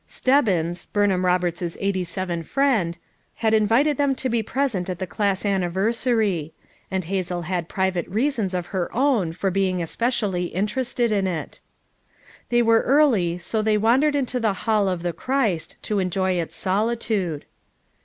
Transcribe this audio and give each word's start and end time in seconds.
''Steb 0.21 0.45
bins" 0.45 0.87
Burnham 0.87 1.23
Roberts 1.27 1.61
's 1.61 1.77
'87 1.79 2.41
friend, 2.41 2.97
had 3.35 3.53
in 3.53 3.67
vited 3.67 3.97
them 3.97 4.15
to 4.15 4.29
be 4.29 4.41
present 4.41 4.89
at 4.89 4.97
the 4.97 5.05
class 5.05 5.43
anniver 5.43 5.93
sary; 5.93 6.55
and 6.89 7.03
Hazel 7.03 7.43
had 7.43 7.69
private 7.69 8.07
reasons 8.07 8.55
of 8.55 8.65
her 8.73 8.91
own 8.95 9.31
for 9.31 9.51
being 9.51 9.79
especially 9.79 10.45
interested 10.45 11.11
in 11.11 11.27
it. 11.27 11.59
They 12.49 12.61
392 12.61 12.63
FOUR 12.63 12.95
MOTHERS 12.95 12.95
AT 12.95 12.97
CHAUTAUQUA 12.97 12.97
were 12.97 12.97
early, 12.97 13.37
so 13.37 13.61
they 13.61 13.77
wandered 13.77 14.15
into 14.15 14.39
the 14.39 14.63
"Hall 14.65 14.89
of 14.89 15.03
the 15.03 15.13
Christ" 15.13 15.75
to 15.83 15.99
enjoy 15.99 16.31
its 16.31 16.55
solitude. 16.55 17.45